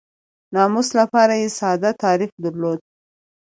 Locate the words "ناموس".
0.53-0.89